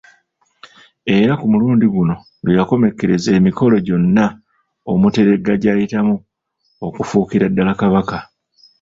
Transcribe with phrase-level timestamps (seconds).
[1.17, 4.25] Era ku mulundi guno lwe yakomekkereza emikolo gyonna
[4.91, 6.15] Omuteregga gy'ayitamu
[6.85, 8.17] okufuukira ddala Kabaka.